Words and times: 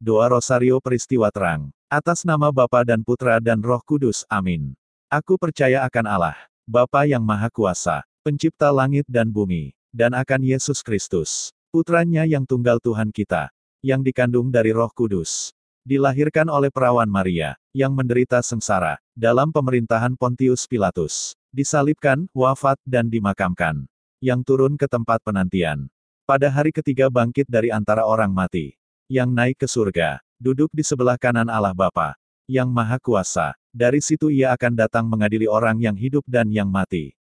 Doa 0.00 0.32
Rosario 0.32 0.80
Peristiwa 0.80 1.28
Terang. 1.28 1.68
Atas 1.92 2.24
nama 2.24 2.48
Bapa 2.48 2.88
dan 2.88 3.04
Putra 3.04 3.36
dan 3.36 3.60
Roh 3.60 3.84
Kudus, 3.84 4.24
amin. 4.32 4.72
Aku 5.12 5.36
percaya 5.36 5.84
akan 5.84 6.08
Allah, 6.08 6.40
Bapa 6.64 7.04
yang 7.04 7.20
Maha 7.20 7.52
Kuasa, 7.52 8.00
pencipta 8.24 8.72
langit 8.72 9.04
dan 9.04 9.28
bumi, 9.28 9.76
dan 9.92 10.16
akan 10.16 10.40
Yesus 10.40 10.80
Kristus, 10.80 11.52
putranya 11.68 12.24
yang 12.24 12.48
tunggal 12.48 12.80
Tuhan 12.80 13.12
kita, 13.12 13.52
yang 13.84 14.00
dikandung 14.00 14.48
dari 14.48 14.72
Roh 14.72 14.88
Kudus, 14.88 15.52
dilahirkan 15.84 16.48
oleh 16.48 16.72
perawan 16.72 17.04
Maria, 17.04 17.60
yang 17.76 17.92
menderita 17.92 18.40
sengsara, 18.40 18.96
dalam 19.12 19.52
pemerintahan 19.52 20.16
Pontius 20.16 20.64
Pilatus, 20.64 21.36
disalibkan, 21.52 22.24
wafat 22.32 22.80
dan 22.88 23.12
dimakamkan, 23.12 23.84
yang 24.24 24.40
turun 24.40 24.80
ke 24.80 24.88
tempat 24.88 25.20
penantian, 25.20 25.92
pada 26.24 26.48
hari 26.48 26.72
ketiga 26.72 27.12
bangkit 27.12 27.44
dari 27.44 27.68
antara 27.68 28.08
orang 28.08 28.32
mati. 28.32 28.79
Yang 29.10 29.30
naik 29.34 29.56
ke 29.58 29.66
surga. 29.66 30.22
Duduk 30.38 30.70
di 30.70 30.86
sebelah 30.86 31.18
kanan 31.18 31.50
Allah 31.50 31.74
Bapa. 31.74 32.14
Yang 32.46 32.70
Maha 32.70 32.94
Kuasa. 33.02 33.58
Dari 33.74 33.98
situ 33.98 34.30
ia 34.30 34.54
akan 34.54 34.70
datang 34.70 35.02
mengadili 35.02 35.50
orang 35.50 35.82
yang 35.82 35.98
hidup 35.98 36.22
dan 36.30 36.46
yang 36.46 36.70
mati. 36.70 37.18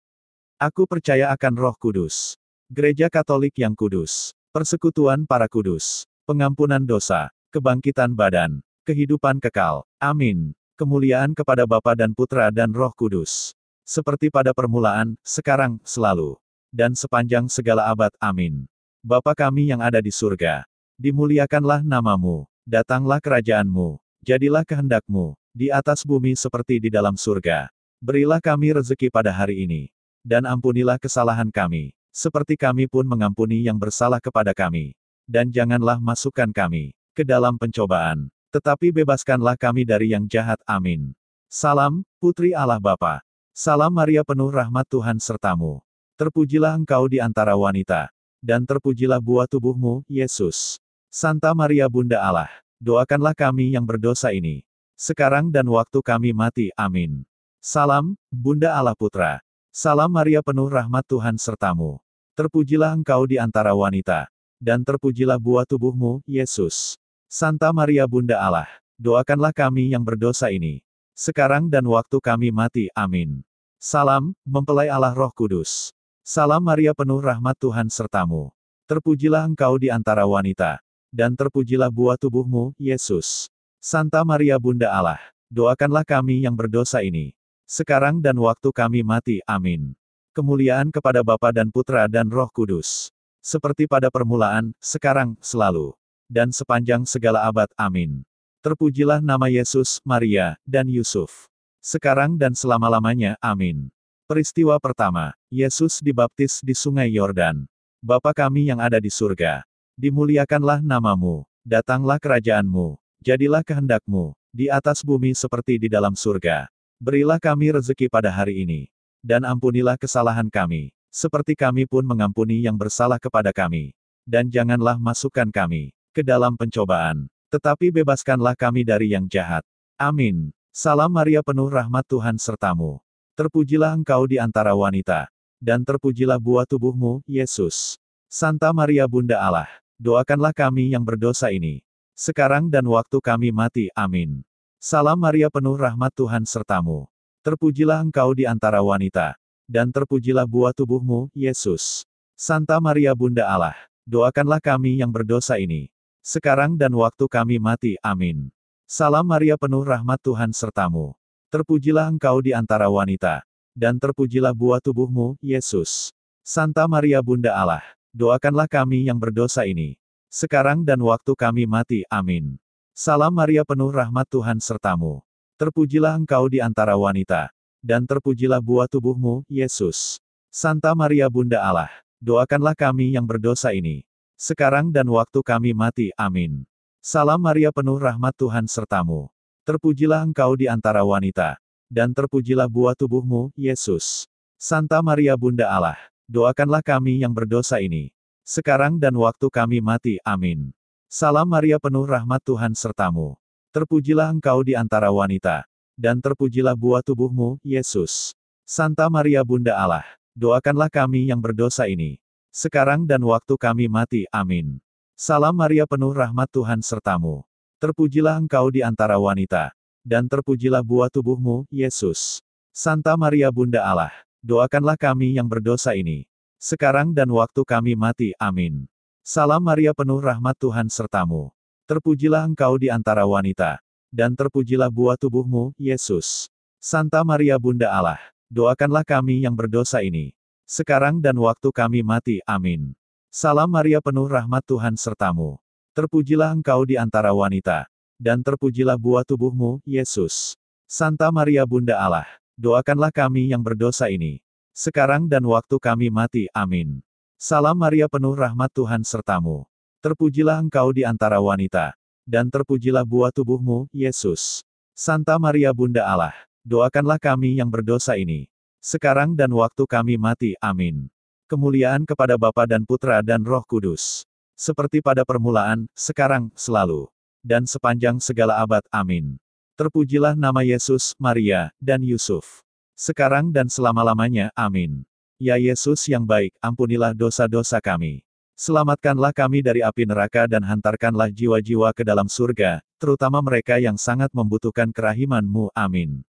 Aku 0.61 0.85
percaya 0.85 1.33
akan 1.33 1.57
roh 1.57 1.73
kudus. 1.81 2.37
Gereja 2.69 3.09
Katolik 3.09 3.57
yang 3.57 3.73
kudus. 3.73 4.37
Persekutuan 4.53 5.25
para 5.25 5.49
kudus. 5.49 6.05
Pengampunan 6.29 6.85
dosa. 6.85 7.33
Kebangkitan 7.57 8.13
badan. 8.13 8.61
Kehidupan 8.85 9.41
kekal. 9.41 9.89
Amin. 9.97 10.53
Kemuliaan 10.77 11.33
kepada 11.33 11.65
Bapa 11.65 11.97
dan 11.97 12.13
Putra 12.13 12.53
dan 12.53 12.77
Roh 12.77 12.93
Kudus. 12.93 13.57
Seperti 13.89 14.29
pada 14.29 14.53
permulaan, 14.53 15.17
sekarang, 15.25 15.81
selalu. 15.89 16.37
Dan 16.69 16.93
sepanjang 16.93 17.49
segala 17.49 17.89
abad. 17.89 18.13
Amin. 18.21 18.69
Bapa 19.01 19.33
kami 19.33 19.73
yang 19.73 19.81
ada 19.81 20.05
di 20.05 20.13
surga, 20.13 20.68
dimuliakanlah 20.99 21.87
namamu, 21.87 22.45
datanglah 22.67 23.23
kerajaanmu, 23.23 24.03
jadilah 24.21 24.67
kehendakmu, 24.67 25.39
di 25.55 25.71
atas 25.71 26.03
bumi 26.03 26.35
seperti 26.35 26.83
di 26.83 26.91
dalam 26.91 27.15
surga. 27.15 27.71
Berilah 28.03 28.43
kami 28.43 28.75
rezeki 28.75 29.07
pada 29.09 29.31
hari 29.31 29.63
ini, 29.63 29.95
dan 30.27 30.43
ampunilah 30.43 30.99
kesalahan 30.99 31.55
kami, 31.55 31.95
seperti 32.11 32.59
kami 32.59 32.91
pun 32.91 33.07
mengampuni 33.07 33.63
yang 33.63 33.79
bersalah 33.79 34.19
kepada 34.19 34.51
kami. 34.51 34.99
Dan 35.29 35.55
janganlah 35.55 36.03
masukkan 36.03 36.51
kami 36.51 36.97
ke 37.15 37.23
dalam 37.23 37.55
pencobaan, 37.55 38.33
tetapi 38.51 38.91
bebaskanlah 38.91 39.55
kami 39.61 39.87
dari 39.87 40.17
yang 40.17 40.25
jahat. 40.27 40.59
Amin. 40.67 41.15
Salam, 41.47 42.03
Putri 42.19 42.57
Allah 42.57 42.81
Bapa. 42.81 43.23
Salam 43.53 43.93
Maria 43.93 44.25
penuh 44.25 44.49
rahmat 44.49 44.89
Tuhan 44.89 45.21
sertamu. 45.21 45.85
Terpujilah 46.17 46.75
engkau 46.75 47.07
di 47.07 47.21
antara 47.21 47.55
wanita 47.55 48.09
dan 48.39 48.63
terpujilah 48.63 49.19
buah 49.19 49.51
tubuhmu, 49.51 50.07
Yesus. 50.07 50.79
Santa 51.19 51.51
Maria 51.51 51.91
Bunda 51.91 52.23
Allah, 52.23 52.47
doakanlah 52.79 53.35
kami 53.35 53.75
yang 53.75 53.83
berdosa 53.83 54.31
ini, 54.31 54.63
sekarang 54.95 55.51
dan 55.51 55.67
waktu 55.67 55.99
kami 55.99 56.31
mati. 56.31 56.71
Amin. 56.79 57.27
Salam, 57.59 58.15
Bunda 58.31 58.71
Allah 58.79 58.95
Putra. 58.95 59.43
Salam 59.75 60.15
Maria 60.15 60.47
penuh 60.47 60.71
rahmat 60.71 61.03
Tuhan 61.11 61.35
sertamu. 61.35 61.99
Terpujilah 62.39 62.95
engkau 62.95 63.27
di 63.27 63.35
antara 63.35 63.75
wanita, 63.75 64.31
dan 64.63 64.87
terpujilah 64.87 65.43
buah 65.43 65.67
tubuhmu, 65.67 66.23
Yesus. 66.23 66.95
Santa 67.27 67.75
Maria 67.75 68.07
Bunda 68.07 68.39
Allah, 68.39 68.71
doakanlah 68.95 69.51
kami 69.51 69.91
yang 69.91 70.07
berdosa 70.07 70.55
ini, 70.55 70.87
sekarang 71.19 71.67
dan 71.67 71.83
waktu 71.91 72.15
kami 72.23 72.55
mati. 72.55 72.95
Amin. 72.95 73.43
Salam, 73.83 74.39
mempelai 74.47 74.87
Allah 74.87 75.19
Roh 75.19 75.35
Kudus. 75.35 75.91
Salam 76.23 76.63
Maria 76.63 76.95
penuh 76.95 77.19
rahmat 77.19 77.59
Tuhan 77.59 77.91
sertamu. 77.91 78.55
Terpujilah 78.87 79.51
engkau 79.51 79.83
di 79.83 79.91
antara 79.91 80.23
wanita. 80.23 80.79
Dan 81.09 81.33
terpujilah 81.33 81.89
buah 81.89 82.21
tubuhmu, 82.21 82.77
Yesus. 82.77 83.49
Santa 83.81 84.21
Maria 84.27 84.61
Bunda 84.61 84.93
Allah, 84.93 85.21
doakanlah 85.49 86.05
kami 86.05 86.45
yang 86.45 86.53
berdosa 86.53 87.01
ini. 87.01 87.33
Sekarang 87.69 88.21
dan 88.21 88.37
waktu 88.41 88.69
kami 88.73 89.05
mati. 89.05 89.45
Amin. 89.45 89.93
Kemuliaan 90.33 90.89
kepada 90.89 91.21
Bapa 91.21 91.53
dan 91.53 91.69
Putra 91.69 92.09
dan 92.09 92.29
Roh 92.33 92.49
Kudus. 92.49 93.13
Seperti 93.45 93.89
pada 93.89 94.09
permulaan, 94.09 94.73
sekarang, 94.81 95.37
selalu. 95.41 95.97
Dan 96.29 96.53
sepanjang 96.53 97.09
segala 97.09 97.49
abad. 97.49 97.69
Amin. 97.77 98.25
Terpujilah 98.65 99.21
nama 99.25 99.49
Yesus, 99.49 100.01
Maria, 100.05 100.57
dan 100.69 100.89
Yusuf. 100.89 101.49
Sekarang 101.81 102.37
dan 102.37 102.53
selama-lamanya. 102.53 103.39
Amin. 103.41 103.89
Peristiwa 104.29 104.77
pertama, 104.77 105.33
Yesus 105.49 106.05
dibaptis 106.05 106.61
di 106.61 106.77
sungai 106.77 107.09
Yordan. 107.09 107.65
Bapa 108.01 108.37
kami 108.37 108.69
yang 108.69 108.77
ada 108.77 109.01
di 109.01 109.09
surga, 109.09 109.65
dimuliakanlah 109.99 110.79
namamu, 110.79 111.43
datanglah 111.67 112.23
kerajaanmu, 112.23 112.95
jadilah 113.19 113.67
kehendakmu, 113.67 114.31
di 114.55 114.71
atas 114.71 115.03
bumi 115.03 115.35
seperti 115.35 115.75
di 115.75 115.91
dalam 115.91 116.15
surga. 116.15 116.71
Berilah 117.03 117.43
kami 117.43 117.75
rezeki 117.75 118.07
pada 118.07 118.31
hari 118.31 118.63
ini, 118.63 118.87
dan 119.27 119.43
ampunilah 119.43 119.99
kesalahan 119.99 120.47
kami, 120.47 120.95
seperti 121.11 121.59
kami 121.59 121.83
pun 121.83 122.07
mengampuni 122.07 122.63
yang 122.63 122.79
bersalah 122.79 123.19
kepada 123.19 123.51
kami. 123.51 123.91
Dan 124.23 124.47
janganlah 124.53 125.01
masukkan 125.01 125.49
kami 125.49 125.91
ke 126.15 126.21
dalam 126.21 126.55
pencobaan, 126.55 127.27
tetapi 127.49 127.89
bebaskanlah 127.91 128.53
kami 128.55 128.85
dari 128.85 129.17
yang 129.17 129.25
jahat. 129.25 129.65
Amin. 129.97 130.53
Salam 130.69 131.11
Maria 131.11 131.43
penuh 131.43 131.67
rahmat 131.67 132.07
Tuhan 132.07 132.37
sertamu. 132.39 133.01
Terpujilah 133.35 133.97
engkau 133.97 134.29
di 134.29 134.37
antara 134.37 134.77
wanita, 134.77 135.33
dan 135.59 135.83
terpujilah 135.83 136.39
buah 136.39 136.69
tubuhmu, 136.69 137.25
Yesus. 137.25 137.97
Santa 138.29 138.69
Maria 138.77 139.09
Bunda 139.09 139.41
Allah, 139.41 139.71
doakanlah 139.99 140.55
kami 140.55 140.95
yang 140.95 141.03
berdosa 141.03 141.51
ini, 141.51 141.83
sekarang 142.15 142.71
dan 142.71 142.87
waktu 142.87 143.19
kami 143.19 143.51
mati. 143.51 143.91
Amin. 143.95 144.47
Salam 144.79 145.19
Maria 145.19 145.51
penuh 145.51 145.75
rahmat 145.75 146.15
Tuhan 146.15 146.47
sertamu. 146.47 147.11
Terpujilah 147.43 147.99
engkau 148.03 148.31
di 148.35 148.47
antara 148.47 148.79
wanita, 148.79 149.35
dan 149.67 149.91
terpujilah 149.91 150.47
buah 150.47 150.71
tubuhmu, 150.71 151.31
Yesus. 151.35 152.07
Santa 152.39 152.79
Maria 152.79 153.11
Bunda 153.19 153.51
Allah, 153.51 153.75
doakanlah 154.07 154.63
kami 154.63 155.03
yang 155.03 155.11
berdosa 155.11 155.59
ini, 155.59 155.91
sekarang 156.23 156.79
dan 156.79 156.95
waktu 156.95 157.27
kami 157.27 157.59
mati. 157.59 157.99
Amin. 157.99 158.55
Salam 158.87 159.27
Maria 159.27 159.59
penuh 159.59 159.83
rahmat 159.83 160.23
Tuhan 160.23 160.55
sertamu. 160.55 161.19
Terpujilah 161.51 162.07
engkau 162.07 162.39
di 162.39 162.55
antara 162.55 162.87
wanita, 162.87 163.43
dan 163.75 163.99
terpujilah 163.99 164.55
buah 164.55 164.79
tubuhmu, 164.79 165.35
Yesus. 165.43 166.15
Santa 166.47 166.87
Maria 166.87 167.19
Bunda 167.19 167.53
Allah, 167.53 167.83
doakanlah 168.13 168.69
kami 168.69 169.09
yang 169.09 169.17
berdosa 169.17 169.65
ini, 169.65 169.97
sekarang 170.29 170.85
dan 170.85 171.01
waktu 171.01 171.33
kami 171.33 171.65
mati. 171.65 172.05
Amin. 172.13 172.61
Salam 172.93 173.31
Maria 173.31 173.65
penuh 173.65 173.89
rahmat 173.89 174.29
Tuhan 174.29 174.59
sertamu. 174.61 175.25
Terpujilah 175.59 176.15
engkau 176.15 176.47
di 176.47 176.63
antara 176.63 176.95
wanita, 176.95 177.51
dan 177.83 178.07
terpujilah 178.07 178.63
buah 178.63 178.87
tubuhmu, 178.87 179.43
Yesus. 179.51 180.19
Santa 180.51 180.95
Maria 180.95 181.27
Bunda 181.31 181.63
Allah, 181.63 181.91
doakanlah 182.23 182.75
kami 182.75 183.15
yang 183.15 183.27
berdosa 183.27 183.71
ini, 183.75 184.07
sekarang 184.39 184.91
dan 184.91 185.07
waktu 185.11 185.43
kami 185.43 185.75
mati. 185.75 186.15
Amin. 186.15 186.63
Salam 187.03 187.41
Maria 187.41 187.71
penuh 187.71 187.99
rahmat 187.99 188.35
Tuhan 188.35 188.67
sertamu. 188.67 189.31
Terpujilah 189.63 190.23
engkau 190.25 190.55
di 190.59 190.67
antara 190.67 191.03
wanita, 191.07 191.59
dan 191.89 192.13
terpujilah 192.13 192.69
buah 192.69 192.95
tubuhmu, 192.99 193.51
Yesus. 193.57 194.29
Santa 194.59 194.99
Maria 195.01 195.39
Bunda 195.39 195.71
Allah, 195.71 195.99
doakanlah 196.29 196.85
kami 196.85 197.25
yang 197.25 197.33
berdosa 197.33 197.81
ini, 197.81 198.13
sekarang 198.45 199.01
dan 199.01 199.17
waktu 199.17 199.49
kami 199.49 199.81
mati. 199.81 200.21
Amin. 200.23 200.71
Salam 201.09 201.49
Maria 201.49 201.81
penuh 201.81 202.05
rahmat 202.05 202.45
Tuhan 202.45 202.77
sertamu. 202.77 203.41
Terpujilah 203.73 204.29
engkau 204.29 204.61
di 204.61 204.77
antara 204.77 205.09
wanita, 205.09 205.65
dan 205.97 206.21
terpujilah 206.21 206.77
buah 206.77 207.01
tubuhmu, 207.01 207.57
Yesus. 207.65 208.37
Santa 208.69 209.09
Maria 209.09 209.41
Bunda 209.41 209.73
Allah, 209.81 210.05
doakanlah 210.37 210.93
kami 210.93 211.33
yang 211.33 211.41
berdosa 211.41 211.89
ini, 211.89 212.21
sekarang 212.53 213.09
dan 213.09 213.25
waktu 213.25 213.57
kami 213.57 213.89
mati. 213.89 214.29
Amin. 214.29 214.77
Salam 215.17 215.57
Maria 215.57 215.89
penuh 215.89 216.13
rahmat 216.13 216.53
Tuhan 216.53 216.85
sertamu. 216.85 217.43
Terpujilah 217.81 218.37
engkau 218.37 218.69
di 218.69 218.85
antara 218.85 219.17
wanita, 219.17 219.73
dan 220.05 220.29
terpujilah 220.29 220.85
buah 220.85 221.09
tubuhmu, 221.09 221.65
Yesus. 221.73 222.45
Santa 222.77 223.17
Maria 223.17 223.49
Bunda 223.49 223.81
Allah, 223.83 224.13
doakanlah 224.43 224.99
kami 224.99 225.39
yang 225.39 225.47
berdosa 225.47 225.95
ini, 225.95 226.29
sekarang 226.59 227.15
dan 227.15 227.31
waktu 227.31 227.63
kami 227.63 227.95
mati. 227.95 228.35
Amin. 228.39 228.91
Salam 229.23 229.61
Maria 229.61 229.95
penuh 229.95 230.19
rahmat 230.19 230.57
Tuhan 230.59 230.89
sertamu. 230.91 231.55
Terpujilah 231.89 232.45
engkau 232.45 232.77
di 232.77 232.93
antara 232.93 233.25
wanita, 233.25 233.81
dan 234.09 234.33
terpujilah 234.37 234.89
buah 234.89 235.17
tubuhmu, 235.17 235.73
Yesus. 235.77 236.49
Santa 236.81 237.25
Maria 237.25 237.57
Bunda 237.57 237.93
Allah, 237.93 238.21
doakanlah 238.49 239.05
kami 239.05 239.45
yang 239.45 239.57
berdosa 239.57 240.01
ini, 240.01 240.37
sekarang 240.69 241.19
dan 241.19 241.37
waktu 241.41 241.69
kami 241.73 242.01
mati. 242.05 242.45
Amin. 242.45 242.93
Salam 243.29 243.69
Maria 243.69 244.01
penuh 244.01 244.25
rahmat 244.25 244.65
Tuhan 244.65 244.97
sertamu. 244.97 245.61
Terpujilah 245.93 246.53
engkau 246.55 246.85
di 246.85 246.97
antara 246.97 247.33
wanita, 247.33 247.89
dan 248.17 248.41
terpujilah 248.41 248.97
buah 248.97 249.25
tubuhmu, 249.25 249.81
Yesus. 249.85 250.57
Santa 250.89 251.29
Maria 251.29 251.69
Bunda 251.69 252.01
Allah, 252.01 252.29
doakanlah 252.59 253.15
kami 253.15 253.55
yang 253.55 253.63
berdosa 253.63 254.11
ini, 254.11 254.43
sekarang 254.75 255.31
dan 255.31 255.47
waktu 255.47 255.79
kami 255.79 256.11
mati. 256.11 256.51
Amin. 256.51 256.99
Salam 257.39 257.79
Maria 257.79 258.11
penuh 258.11 258.35
rahmat 258.35 258.75
Tuhan 258.75 259.07
sertamu. 259.07 259.63
Terpujilah 260.03 260.59
engkau 260.59 260.91
di 260.91 261.07
antara 261.07 261.39
wanita, 261.39 261.95
dan 262.27 262.51
terpujilah 262.51 263.07
buah 263.07 263.31
tubuhmu, 263.31 263.87
Yesus. 263.95 264.67
Santa 264.91 265.39
Maria 265.39 265.71
Bunda 265.71 266.03
Allah, 266.03 266.35
doakanlah 266.67 267.23
kami 267.23 267.63
yang 267.63 267.71
berdosa 267.71 268.19
ini, 268.19 268.51
sekarang 268.83 269.39
dan 269.39 269.55
waktu 269.55 269.87
kami 269.87 270.19
mati. 270.19 270.59
Amin. 270.59 271.07
Kemuliaan 271.47 272.05
kepada 272.05 272.37
Bapa 272.37 272.67
dan 272.67 272.83
Putra 272.85 273.23
dan 273.23 273.41
Roh 273.47 273.63
Kudus. 273.65 274.27
Seperti 274.59 274.99
pada 274.99 275.23
permulaan, 275.23 275.87
sekarang, 275.95 276.51
selalu. 276.59 277.07
Dan 277.41 277.65
sepanjang 277.65 278.19
segala 278.19 278.59
abad. 278.59 278.83
Amin. 278.91 279.39
Terpujilah 279.79 280.35
nama 280.35 280.67
Yesus, 280.67 281.15
Maria, 281.23 281.71
dan 281.79 282.03
Yusuf. 282.03 282.67
Sekarang 282.99 283.55
dan 283.55 283.71
selama-lamanya. 283.71 284.51
Amin. 284.59 285.07
Ya 285.39 285.55
Yesus 285.55 286.03
yang 286.11 286.27
baik, 286.27 286.51
ampunilah 286.59 287.15
dosa-dosa 287.15 287.79
kami. 287.79 288.27
Selamatkanlah 288.59 289.31
kami 289.31 289.63
dari 289.63 289.87
api 289.87 290.03
neraka 290.03 290.51
dan 290.51 290.67
hantarkanlah 290.67 291.31
jiwa-jiwa 291.31 291.95
ke 291.95 292.03
dalam 292.03 292.27
surga, 292.27 292.83
terutama 292.99 293.39
mereka 293.39 293.79
yang 293.79 293.95
sangat 293.95 294.35
membutuhkan 294.35 294.91
kerahiman-Mu. 294.91 295.71
Amin. 295.79 296.27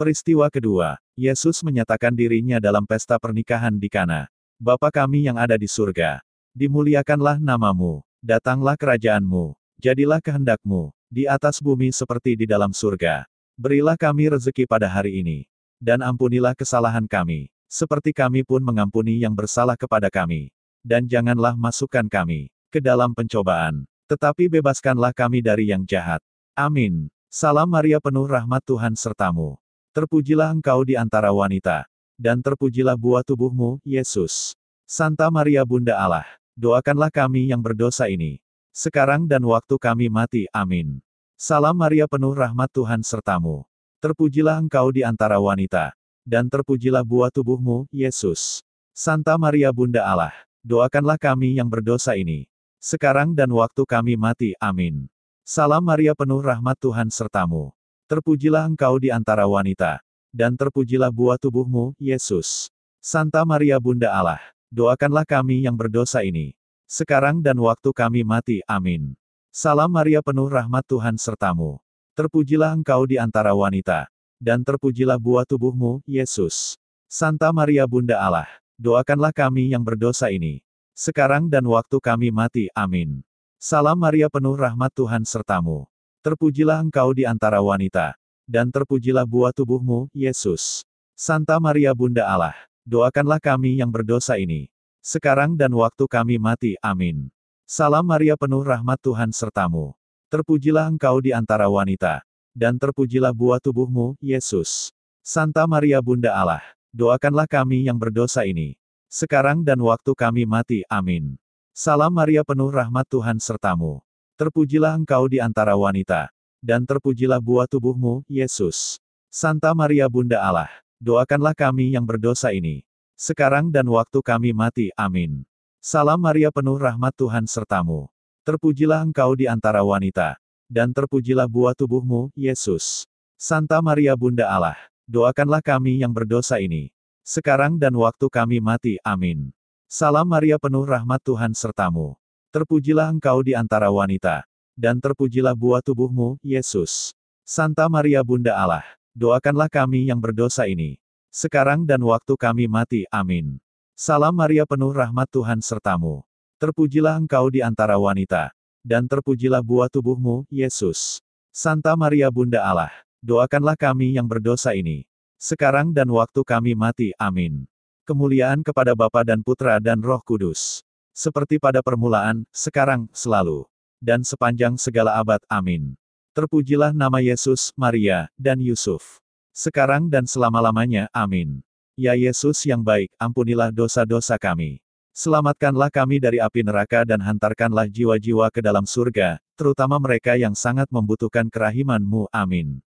Peristiwa 0.00 0.48
kedua, 0.48 0.96
Yesus 1.20 1.60
menyatakan 1.60 2.16
dirinya 2.16 2.56
dalam 2.56 2.88
pesta 2.88 3.20
pernikahan 3.20 3.76
di 3.76 3.92
Kana. 3.92 4.32
Bapa 4.56 4.88
kami 4.88 5.28
yang 5.28 5.36
ada 5.36 5.60
di 5.60 5.68
surga, 5.68 6.24
dimuliakanlah 6.56 7.36
namamu, 7.36 8.00
datanglah 8.24 8.80
kerajaanmu, 8.80 9.52
jadilah 9.76 10.24
kehendakmu, 10.24 10.96
di 11.10 11.26
atas 11.26 11.58
bumi 11.58 11.90
seperti 11.90 12.38
di 12.38 12.46
dalam 12.46 12.70
surga. 12.70 13.28
Berilah 13.58 13.98
kami 13.98 14.32
rezeki 14.32 14.64
pada 14.64 14.88
hari 14.88 15.20
ini, 15.20 15.44
dan 15.76 16.00
ampunilah 16.00 16.56
kesalahan 16.56 17.04
kami, 17.04 17.50
seperti 17.66 18.14
kami 18.14 18.46
pun 18.46 18.62
mengampuni 18.62 19.20
yang 19.20 19.34
bersalah 19.34 19.76
kepada 19.76 20.08
kami 20.08 20.54
dan 20.80 21.04
janganlah 21.04 21.52
masukkan 21.56 22.08
kami 22.08 22.48
ke 22.72 22.80
dalam 22.80 23.12
pencobaan, 23.12 23.84
tetapi 24.08 24.48
bebaskanlah 24.48 25.12
kami 25.12 25.44
dari 25.44 25.70
yang 25.72 25.84
jahat. 25.84 26.22
Amin. 26.56 27.12
Salam 27.30 27.70
Maria 27.70 28.02
penuh 28.02 28.26
rahmat 28.26 28.62
Tuhan 28.66 28.96
sertamu. 28.98 29.54
Terpujilah 29.94 30.50
engkau 30.50 30.82
di 30.86 30.94
antara 30.98 31.30
wanita, 31.30 31.86
dan 32.18 32.42
terpujilah 32.42 32.94
buah 32.94 33.22
tubuhmu, 33.22 33.78
Yesus. 33.86 34.54
Santa 34.86 35.30
Maria 35.30 35.62
Bunda 35.62 35.94
Allah, 35.94 36.26
doakanlah 36.58 37.10
kami 37.10 37.54
yang 37.54 37.62
berdosa 37.62 38.10
ini, 38.10 38.42
sekarang 38.80 39.28
dan 39.28 39.44
waktu 39.44 39.76
kami 39.76 40.08
mati. 40.08 40.48
Amin. 40.56 41.04
Salam 41.36 41.76
Maria 41.76 42.08
penuh 42.08 42.32
rahmat 42.32 42.72
Tuhan 42.72 43.04
sertamu. 43.04 43.68
Terpujilah 44.00 44.56
engkau 44.56 44.88
di 44.88 45.04
antara 45.04 45.36
wanita, 45.36 45.92
dan 46.24 46.48
terpujilah 46.48 47.04
buah 47.04 47.28
tubuhmu, 47.28 47.84
Yesus. 47.92 48.64
Santa 48.96 49.36
Maria 49.36 49.68
Bunda 49.68 50.08
Allah, 50.08 50.32
doakanlah 50.64 51.20
kami 51.20 51.60
yang 51.60 51.68
berdosa 51.68 52.16
ini. 52.16 52.48
Sekarang 52.80 53.36
dan 53.36 53.52
waktu 53.52 53.84
kami 53.84 54.16
mati. 54.16 54.56
Amin. 54.56 55.04
Salam 55.44 55.84
Maria 55.84 56.16
penuh 56.16 56.40
rahmat 56.40 56.80
Tuhan 56.80 57.12
sertamu. 57.12 57.76
Terpujilah 58.08 58.64
engkau 58.64 58.96
di 58.96 59.12
antara 59.12 59.44
wanita. 59.44 60.00
Dan 60.32 60.56
terpujilah 60.56 61.12
buah 61.12 61.36
tubuhmu, 61.36 61.92
Yesus. 62.00 62.72
Santa 63.04 63.44
Maria 63.44 63.76
Bunda 63.76 64.08
Allah, 64.16 64.40
doakanlah 64.72 65.28
kami 65.28 65.68
yang 65.68 65.76
berdosa 65.76 66.24
ini. 66.24 66.56
Sekarang 66.90 67.38
dan 67.38 67.54
waktu 67.62 67.94
kami 67.94 68.26
mati. 68.26 68.66
Amin. 68.66 69.14
Salam 69.54 69.94
Maria 69.94 70.18
penuh 70.26 70.50
rahmat 70.50 70.82
Tuhan 70.90 71.14
sertamu. 71.14 71.78
Terpujilah 72.18 72.74
engkau 72.74 73.06
di 73.06 73.14
antara 73.14 73.54
wanita. 73.54 74.10
Dan 74.42 74.66
terpujilah 74.66 75.14
buah 75.14 75.46
tubuhmu, 75.46 76.02
Yesus. 76.02 76.74
Santa 77.06 77.54
Maria 77.54 77.86
Bunda 77.86 78.18
Allah, 78.18 78.50
doakanlah 78.74 79.30
kami 79.30 79.70
yang 79.70 79.86
berdosa 79.86 80.34
ini. 80.34 80.66
Sekarang 80.98 81.46
dan 81.46 81.62
waktu 81.70 81.94
kami 82.02 82.34
mati. 82.34 82.66
Amin. 82.74 83.22
Salam 83.62 83.94
Maria 83.94 84.26
penuh 84.26 84.58
rahmat 84.58 84.90
Tuhan 84.90 85.22
sertamu. 85.22 85.86
Terpujilah 86.26 86.82
engkau 86.82 87.14
di 87.14 87.22
antara 87.22 87.62
wanita. 87.62 88.18
Dan 88.50 88.66
terpujilah 88.74 89.22
buah 89.30 89.54
tubuhmu, 89.54 90.10
Yesus. 90.10 90.82
Santa 91.14 91.54
Maria 91.62 91.94
Bunda 91.94 92.26
Allah, 92.26 92.58
doakanlah 92.82 93.38
kami 93.38 93.78
yang 93.78 93.94
berdosa 93.94 94.42
ini. 94.42 94.74
Sekarang 95.00 95.56
dan 95.56 95.72
waktu 95.72 96.04
kami 96.04 96.36
mati. 96.36 96.76
Amin. 96.84 97.32
Salam 97.64 98.04
Maria 98.04 98.36
penuh 98.36 98.60
rahmat 98.60 99.00
Tuhan 99.00 99.32
sertamu. 99.32 99.96
Terpujilah 100.28 100.92
engkau 100.92 101.24
di 101.24 101.32
antara 101.32 101.72
wanita. 101.72 102.20
Dan 102.52 102.76
terpujilah 102.76 103.32
buah 103.32 103.62
tubuhmu, 103.64 104.20
Yesus. 104.20 104.92
Santa 105.24 105.64
Maria 105.64 106.04
Bunda 106.04 106.36
Allah, 106.36 106.60
doakanlah 106.92 107.48
kami 107.48 107.88
yang 107.88 107.96
berdosa 107.96 108.44
ini. 108.44 108.76
Sekarang 109.08 109.64
dan 109.64 109.80
waktu 109.80 110.12
kami 110.12 110.44
mati. 110.44 110.84
Amin. 110.92 111.40
Salam 111.72 112.12
Maria 112.12 112.44
penuh 112.44 112.68
rahmat 112.68 113.08
Tuhan 113.08 113.40
sertamu. 113.40 114.04
Terpujilah 114.36 114.98
engkau 115.00 115.30
di 115.30 115.40
antara 115.40 115.80
wanita. 115.80 116.28
Dan 116.60 116.84
terpujilah 116.84 117.40
buah 117.40 117.64
tubuhmu, 117.64 118.20
Yesus. 118.28 119.00
Santa 119.32 119.72
Maria 119.72 120.10
Bunda 120.12 120.44
Allah, 120.44 120.68
doakanlah 121.00 121.56
kami 121.56 121.96
yang 121.96 122.04
berdosa 122.04 122.52
ini. 122.52 122.84
Sekarang 123.20 123.68
dan 123.68 123.84
waktu 123.84 124.24
kami 124.24 124.56
mati. 124.56 124.88
Amin. 124.96 125.44
Salam 125.76 126.16
Maria 126.16 126.48
penuh 126.48 126.80
rahmat 126.80 127.12
Tuhan 127.12 127.44
sertamu. 127.44 128.08
Terpujilah 128.48 129.04
engkau 129.04 129.36
di 129.36 129.44
antara 129.44 129.84
wanita. 129.84 130.40
Dan 130.64 130.96
terpujilah 130.96 131.44
buah 131.44 131.76
tubuhmu, 131.76 132.32
Yesus. 132.32 133.04
Santa 133.36 133.84
Maria 133.84 134.16
Bunda 134.16 134.48
Allah, 134.48 134.80
doakanlah 135.04 135.60
kami 135.60 136.00
yang 136.00 136.16
berdosa 136.16 136.64
ini. 136.64 136.96
Sekarang 137.20 137.76
dan 137.76 137.92
waktu 137.92 138.24
kami 138.32 138.56
mati. 138.56 138.96
Amin. 139.04 139.52
Salam 139.84 140.24
Maria 140.24 140.56
penuh 140.56 140.88
rahmat 140.88 141.20
Tuhan 141.20 141.52
sertamu. 141.52 142.16
Terpujilah 142.56 143.12
engkau 143.12 143.44
di 143.44 143.52
antara 143.52 143.92
wanita. 143.92 144.48
Dan 144.72 144.96
terpujilah 144.96 145.52
buah 145.52 145.84
tubuhmu, 145.84 146.40
Yesus. 146.40 147.12
Santa 147.44 147.84
Maria 147.84 148.24
Bunda 148.24 148.56
Allah, 148.56 148.86
doakanlah 149.12 149.68
kami 149.68 150.08
yang 150.08 150.24
berdosa 150.24 150.64
ini. 150.64 150.99
Sekarang 151.30 151.86
dan 151.86 152.02
waktu 152.02 152.34
kami 152.34 152.66
mati. 152.66 153.06
Amin. 153.06 153.62
Salam 153.94 154.34
Maria 154.34 154.66
penuh 154.66 154.90
rahmat 154.90 155.30
Tuhan 155.30 155.62
sertamu. 155.62 156.26
Terpujilah 156.58 157.14
engkau 157.14 157.46
di 157.46 157.62
antara 157.62 157.94
wanita. 157.94 158.50
Dan 158.82 159.06
terpujilah 159.06 159.62
buah 159.62 159.86
tubuhmu, 159.86 160.42
Yesus. 160.50 161.22
Santa 161.54 161.94
Maria 161.94 162.26
Bunda 162.34 162.66
Allah, 162.66 162.90
doakanlah 163.22 163.78
kami 163.78 164.18
yang 164.18 164.26
berdosa 164.26 164.74
ini. 164.74 165.06
Sekarang 165.38 165.94
dan 165.94 166.10
waktu 166.10 166.42
kami 166.42 166.74
mati. 166.74 167.14
Amin. 167.14 167.62
Kemuliaan 168.02 168.66
kepada 168.66 168.98
Bapa 168.98 169.22
dan 169.22 169.38
Putra 169.46 169.78
dan 169.78 170.02
Roh 170.02 170.18
Kudus. 170.26 170.82
Seperti 171.14 171.62
pada 171.62 171.78
permulaan, 171.78 172.42
sekarang, 172.50 173.06
selalu. 173.14 173.70
Dan 174.02 174.26
sepanjang 174.26 174.74
segala 174.74 175.14
abad. 175.14 175.38
Amin. 175.46 175.94
Terpujilah 176.34 176.90
nama 176.90 177.22
Yesus, 177.22 177.70
Maria, 177.78 178.26
dan 178.34 178.58
Yusuf. 178.58 179.22
Sekarang 179.60 180.08
dan 180.08 180.24
selama-lamanya. 180.24 181.12
Amin. 181.12 181.60
Ya 181.92 182.16
Yesus 182.16 182.64
yang 182.64 182.80
baik, 182.80 183.12
ampunilah 183.20 183.68
dosa-dosa 183.68 184.40
kami. 184.40 184.80
Selamatkanlah 185.12 185.92
kami 185.92 186.16
dari 186.16 186.40
api 186.40 186.64
neraka 186.64 187.04
dan 187.04 187.20
hantarkanlah 187.20 187.84
jiwa-jiwa 187.84 188.48
ke 188.48 188.64
dalam 188.64 188.88
surga, 188.88 189.36
terutama 189.60 190.00
mereka 190.00 190.32
yang 190.40 190.56
sangat 190.56 190.88
membutuhkan 190.88 191.52
kerahiman-Mu. 191.52 192.32
Amin. 192.32 192.80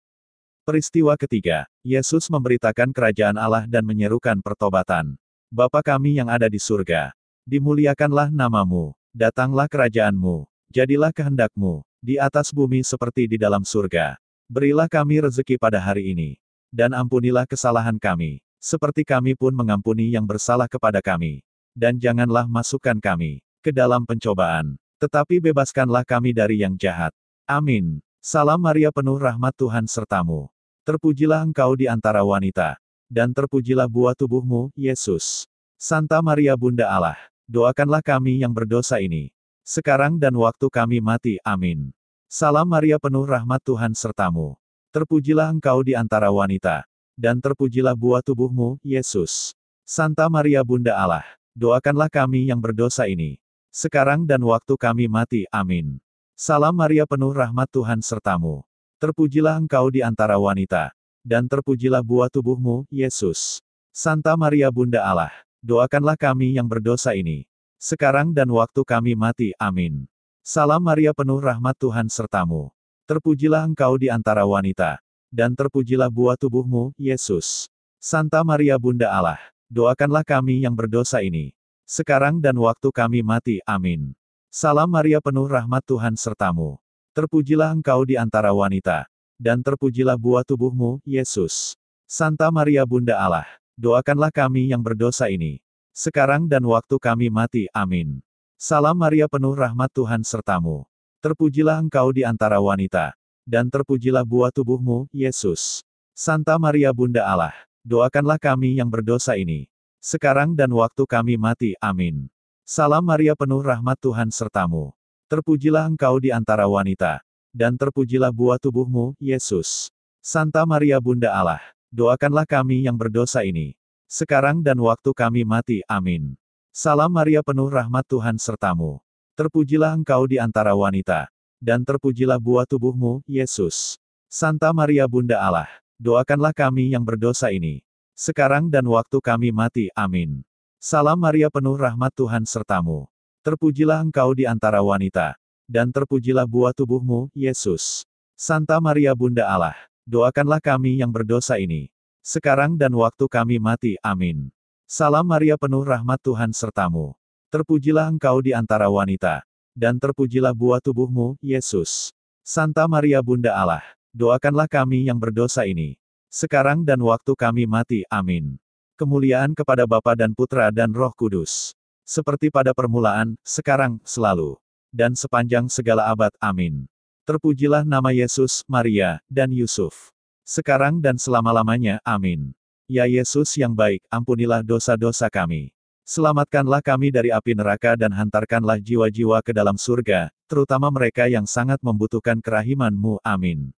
Peristiwa 0.64 1.12
ketiga, 1.20 1.68
Yesus 1.84 2.32
memberitakan 2.32 2.88
kerajaan 2.96 3.36
Allah 3.36 3.68
dan 3.68 3.84
menyerukan 3.84 4.40
pertobatan. 4.40 5.20
Bapa 5.52 5.84
kami 5.84 6.16
yang 6.16 6.32
ada 6.32 6.48
di 6.48 6.56
surga, 6.56 7.12
dimuliakanlah 7.44 8.32
namamu, 8.32 8.96
datanglah 9.12 9.68
kerajaanmu, 9.68 10.48
jadilah 10.72 11.12
kehendakmu, 11.12 11.84
di 12.00 12.16
atas 12.16 12.48
bumi 12.48 12.80
seperti 12.80 13.28
di 13.28 13.36
dalam 13.36 13.60
surga. 13.60 14.16
Berilah 14.48 14.88
kami 14.88 15.20
rezeki 15.20 15.60
pada 15.60 15.76
hari 15.76 16.16
ini, 16.16 16.40
dan 16.72 16.96
ampunilah 16.96 17.44
kesalahan 17.44 18.00
kami, 18.00 18.40
seperti 18.56 19.04
kami 19.04 19.36
pun 19.36 19.52
mengampuni 19.52 20.16
yang 20.16 20.24
bersalah 20.24 20.66
kepada 20.66 21.04
kami. 21.04 21.44
Dan 21.76 22.00
janganlah 22.00 22.48
masukkan 22.48 22.96
kami 22.96 23.44
ke 23.60 23.70
dalam 23.70 24.08
pencobaan, 24.08 24.80
tetapi 24.96 25.40
bebaskanlah 25.40 26.02
kami 26.02 26.32
dari 26.32 26.64
yang 26.64 26.74
jahat. 26.80 27.12
Amin. 27.44 28.00
Salam 28.24 28.60
Maria 28.60 28.88
penuh 28.88 29.20
rahmat 29.20 29.52
Tuhan 29.56 29.84
sertamu. 29.84 30.48
Terpujilah 30.88 31.44
engkau 31.44 31.76
di 31.76 31.86
antara 31.90 32.24
wanita. 32.24 32.80
Dan 33.12 33.36
terpujilah 33.36 33.90
buah 33.90 34.16
tubuhmu, 34.16 34.72
Yesus. 34.72 35.44
Santa 35.76 36.22
Maria 36.24 36.56
Bunda 36.56 36.88
Allah, 36.88 37.18
doakanlah 37.44 38.00
kami 38.00 38.40
yang 38.40 38.54
berdosa 38.54 39.02
ini. 39.02 39.34
Sekarang 39.66 40.16
dan 40.16 40.32
waktu 40.38 40.70
kami 40.70 41.02
mati. 41.02 41.36
Amin. 41.42 41.92
Salam 42.30 42.64
Maria 42.64 42.96
penuh 42.96 43.26
rahmat 43.26 43.60
Tuhan 43.60 43.92
sertamu. 43.92 44.61
Terpujilah 44.92 45.48
engkau 45.48 45.80
di 45.80 45.96
antara 45.96 46.28
wanita. 46.28 46.84
Dan 47.16 47.40
terpujilah 47.40 47.96
buah 47.96 48.20
tubuhmu, 48.20 48.76
Yesus. 48.84 49.56
Santa 49.88 50.28
Maria 50.28 50.60
Bunda 50.60 50.92
Allah, 50.92 51.24
doakanlah 51.56 52.12
kami 52.12 52.52
yang 52.52 52.60
berdosa 52.60 53.08
ini. 53.08 53.40
Sekarang 53.72 54.28
dan 54.28 54.44
waktu 54.44 54.76
kami 54.76 55.08
mati. 55.08 55.48
Amin. 55.48 55.96
Salam 56.36 56.76
Maria 56.76 57.08
penuh 57.08 57.32
rahmat 57.32 57.72
Tuhan 57.72 58.04
sertamu. 58.04 58.68
Terpujilah 59.00 59.56
engkau 59.56 59.88
di 59.88 60.04
antara 60.04 60.36
wanita. 60.36 60.92
Dan 61.24 61.48
terpujilah 61.48 62.04
buah 62.04 62.28
tubuhmu, 62.28 62.84
Yesus. 62.92 63.64
Santa 63.96 64.36
Maria 64.36 64.68
Bunda 64.68 65.08
Allah, 65.08 65.32
doakanlah 65.64 66.20
kami 66.20 66.60
yang 66.60 66.68
berdosa 66.68 67.16
ini. 67.16 67.48
Sekarang 67.80 68.36
dan 68.36 68.52
waktu 68.52 68.84
kami 68.84 69.16
mati. 69.16 69.56
Amin. 69.56 70.04
Salam 70.44 70.84
Maria 70.84 71.16
penuh 71.16 71.40
rahmat 71.40 71.80
Tuhan 71.80 72.12
sertamu. 72.12 72.76
Terpujilah 73.12 73.68
engkau 73.68 74.00
di 74.00 74.08
antara 74.08 74.48
wanita. 74.48 74.96
Dan 75.28 75.52
terpujilah 75.52 76.08
buah 76.08 76.32
tubuhmu, 76.32 76.96
Yesus. 76.96 77.68
Santa 78.00 78.40
Maria 78.40 78.80
Bunda 78.80 79.12
Allah, 79.12 79.36
doakanlah 79.68 80.24
kami 80.24 80.64
yang 80.64 80.72
berdosa 80.72 81.20
ini. 81.20 81.52
Sekarang 81.84 82.40
dan 82.40 82.56
waktu 82.56 82.88
kami 82.88 83.20
mati, 83.20 83.60
amin. 83.68 84.16
Salam 84.48 84.88
Maria 84.88 85.20
penuh 85.20 85.44
rahmat 85.44 85.84
Tuhan 85.84 86.16
sertamu. 86.16 86.80
Terpujilah 87.12 87.76
engkau 87.76 88.00
di 88.08 88.16
antara 88.16 88.48
wanita. 88.56 89.04
Dan 89.36 89.60
terpujilah 89.60 90.16
buah 90.16 90.40
tubuhmu, 90.40 91.04
Yesus. 91.04 91.76
Santa 92.08 92.48
Maria 92.48 92.88
Bunda 92.88 93.20
Allah, 93.20 93.44
doakanlah 93.76 94.32
kami 94.32 94.72
yang 94.72 94.80
berdosa 94.80 95.28
ini. 95.28 95.60
Sekarang 95.92 96.48
dan 96.48 96.64
waktu 96.64 96.96
kami 96.96 97.28
mati, 97.28 97.68
amin. 97.76 98.24
Salam 98.56 98.96
Maria 98.96 99.28
penuh 99.28 99.52
rahmat 99.52 99.92
Tuhan 99.92 100.24
sertamu. 100.24 100.88
Terpujilah 101.22 101.78
engkau 101.78 102.10
di 102.10 102.26
antara 102.26 102.58
wanita. 102.58 103.14
Dan 103.46 103.70
terpujilah 103.70 104.26
buah 104.26 104.50
tubuhmu, 104.50 105.06
Yesus. 105.14 105.86
Santa 106.18 106.58
Maria 106.58 106.90
Bunda 106.90 107.22
Allah, 107.22 107.54
doakanlah 107.86 108.42
kami 108.42 108.82
yang 108.82 108.90
berdosa 108.90 109.38
ini. 109.38 109.70
Sekarang 110.02 110.50
dan 110.58 110.74
waktu 110.74 111.06
kami 111.06 111.38
mati, 111.38 111.78
amin. 111.78 112.26
Salam 112.66 113.06
Maria 113.06 113.38
penuh 113.38 113.62
rahmat 113.62 114.02
Tuhan 114.02 114.34
sertamu. 114.34 114.90
Terpujilah 115.30 115.86
engkau 115.86 116.18
di 116.18 116.34
antara 116.34 116.66
wanita. 116.66 117.22
Dan 117.54 117.78
terpujilah 117.78 118.34
buah 118.34 118.58
tubuhmu, 118.58 119.14
Yesus. 119.22 119.94
Santa 120.18 120.66
Maria 120.66 120.98
Bunda 120.98 121.30
Allah, 121.38 121.62
doakanlah 121.94 122.50
kami 122.50 122.90
yang 122.90 122.98
berdosa 122.98 123.46
ini. 123.46 123.78
Sekarang 124.10 124.58
dan 124.58 124.74
waktu 124.82 125.14
kami 125.14 125.46
mati, 125.46 125.86
amin. 125.86 126.34
Salam 126.74 127.14
Maria 127.14 127.46
penuh 127.46 127.70
rahmat 127.70 128.10
Tuhan 128.10 128.42
sertamu. 128.42 128.98
Terpujilah 129.32 129.96
engkau 129.96 130.28
di 130.28 130.36
antara 130.36 130.76
wanita. 130.76 131.32
Dan 131.56 131.88
terpujilah 131.88 132.36
buah 132.36 132.68
tubuhmu, 132.68 133.24
Yesus. 133.24 133.96
Santa 134.28 134.74
Maria 134.76 135.08
Bunda 135.08 135.40
Allah, 135.40 135.70
doakanlah 135.96 136.52
kami 136.52 136.92
yang 136.92 137.00
berdosa 137.00 137.48
ini. 137.48 137.80
Sekarang 138.12 138.68
dan 138.68 138.84
waktu 138.84 139.16
kami 139.24 139.48
mati, 139.48 139.88
amin. 139.96 140.44
Salam 140.76 141.16
Maria 141.16 141.48
penuh 141.48 141.78
rahmat 141.80 142.12
Tuhan 142.12 142.44
sertamu. 142.44 143.08
Terpujilah 143.40 144.04
engkau 144.04 144.36
di 144.36 144.44
antara 144.44 144.84
wanita. 144.84 145.40
Dan 145.64 145.88
terpujilah 145.88 146.44
buah 146.44 146.76
tubuhmu, 146.76 147.32
Yesus. 147.32 148.04
Santa 148.36 148.76
Maria 148.84 149.16
Bunda 149.16 149.48
Allah, 149.48 149.78
doakanlah 150.04 150.60
kami 150.60 151.00
yang 151.00 151.08
berdosa 151.08 151.56
ini. 151.56 151.88
Sekarang 152.20 152.76
dan 152.76 152.92
waktu 152.92 153.24
kami 153.30 153.56
mati, 153.56 153.96
amin. 154.04 154.52
Salam 154.84 155.24
Maria 155.24 155.56
penuh 155.56 155.80
rahmat 155.80 156.20
Tuhan 156.20 156.52
sertamu. 156.52 157.16
Terpujilah 157.52 158.08
engkau 158.08 158.40
di 158.40 158.56
antara 158.56 158.88
wanita. 158.88 159.44
Dan 159.76 160.00
terpujilah 160.00 160.56
buah 160.56 160.80
tubuhmu, 160.80 161.36
Yesus. 161.44 162.08
Santa 162.40 162.88
Maria 162.88 163.20
Bunda 163.20 163.52
Allah, 163.52 163.84
doakanlah 164.16 164.64
kami 164.64 165.04
yang 165.04 165.20
berdosa 165.20 165.68
ini. 165.68 166.00
Sekarang 166.32 166.80
dan 166.80 166.96
waktu 167.04 167.36
kami 167.36 167.68
mati, 167.68 168.08
amin. 168.08 168.56
Kemuliaan 168.96 169.52
kepada 169.52 169.84
Bapa 169.84 170.16
dan 170.16 170.32
Putra 170.32 170.72
dan 170.72 170.96
Roh 170.96 171.12
Kudus. 171.12 171.76
Seperti 172.08 172.48
pada 172.48 172.72
permulaan, 172.72 173.36
sekarang, 173.44 174.00
selalu. 174.00 174.56
Dan 174.88 175.12
sepanjang 175.12 175.68
segala 175.68 176.08
abad, 176.08 176.32
amin. 176.40 176.88
Terpujilah 177.28 177.84
nama 177.84 178.16
Yesus, 178.16 178.64
Maria, 178.64 179.20
dan 179.28 179.52
Yusuf. 179.52 180.08
Sekarang 180.48 181.04
dan 181.04 181.20
selama-lamanya, 181.20 182.00
amin. 182.00 182.56
Ya 182.88 183.04
Yesus 183.04 183.52
yang 183.60 183.76
baik, 183.76 184.00
ampunilah 184.08 184.64
dosa-dosa 184.64 185.28
kami. 185.28 185.76
Selamatkanlah 186.02 186.82
kami 186.82 187.14
dari 187.14 187.30
api 187.30 187.54
neraka 187.54 187.94
dan 187.94 188.10
hantarkanlah 188.10 188.82
jiwa-jiwa 188.82 189.38
ke 189.38 189.54
dalam 189.54 189.78
surga, 189.78 190.34
terutama 190.50 190.90
mereka 190.90 191.30
yang 191.30 191.46
sangat 191.46 191.78
membutuhkan 191.78 192.42
kerahiman-Mu. 192.42 193.22
Amin. 193.22 193.70